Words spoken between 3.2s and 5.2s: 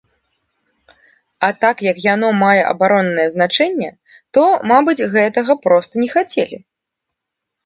значэнне, то, мабыць,